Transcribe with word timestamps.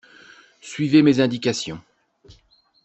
Suivez 0.61 1.03
mes 1.03 1.19
indications. 1.21 1.79